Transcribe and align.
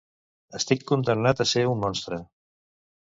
Estic 0.59 0.85
condemnat 0.93 1.43
a 1.45 1.47
ser 1.51 1.65
un 1.75 1.81
monstre. 1.87 2.23